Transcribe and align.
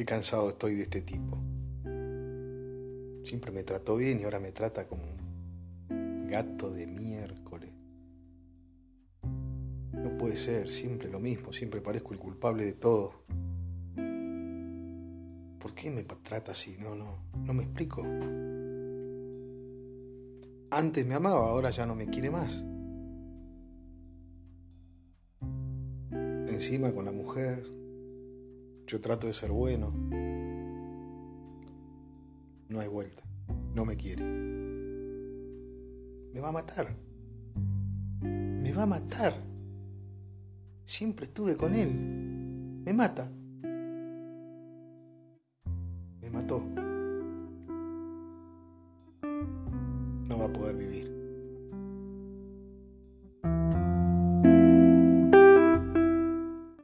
Qué 0.00 0.06
cansado 0.06 0.48
estoy 0.48 0.76
de 0.76 0.84
este 0.84 1.02
tipo. 1.02 1.36
Siempre 3.22 3.50
me 3.52 3.62
trató 3.64 3.96
bien 3.96 4.18
y 4.18 4.24
ahora 4.24 4.40
me 4.40 4.50
trata 4.50 4.88
como 4.88 5.02
un 5.90 6.26
gato 6.26 6.70
de 6.70 6.86
miércoles. 6.86 7.70
No 9.92 10.16
puede 10.16 10.38
ser, 10.38 10.70
siempre 10.70 11.10
lo 11.10 11.20
mismo, 11.20 11.52
siempre 11.52 11.82
parezco 11.82 12.14
el 12.14 12.18
culpable 12.18 12.64
de 12.64 12.72
todo. 12.72 13.24
¿Por 15.58 15.74
qué 15.74 15.90
me 15.90 16.02
trata 16.04 16.52
así? 16.52 16.78
No, 16.78 16.94
no, 16.94 17.18
no 17.44 17.52
me 17.52 17.64
explico. 17.64 18.00
Antes 20.70 21.04
me 21.04 21.14
amaba, 21.14 21.46
ahora 21.46 21.68
ya 21.68 21.84
no 21.84 21.94
me 21.94 22.06
quiere 22.06 22.30
más. 22.30 22.64
Encima 26.48 26.90
con 26.90 27.04
la 27.04 27.12
mujer, 27.12 27.79
yo 28.90 29.00
trato 29.00 29.28
de 29.28 29.32
ser 29.32 29.52
bueno. 29.52 29.92
No 32.68 32.80
hay 32.80 32.88
vuelta. 32.88 33.22
No 33.72 33.84
me 33.84 33.96
quiere. 33.96 34.24
Me 36.32 36.40
va 36.40 36.48
a 36.48 36.52
matar. 36.52 36.96
Me 38.20 38.72
va 38.72 38.82
a 38.82 38.86
matar. 38.86 39.34
Siempre 40.84 41.26
estuve 41.26 41.56
con 41.56 41.72
él. 41.72 41.94
Me 42.84 42.92
mata. 42.92 43.30
Me 46.20 46.30
mató. 46.30 46.60
No 50.28 50.38
va 50.38 50.46
a 50.46 50.52
poder 50.52 50.74
vivir. 50.74 51.19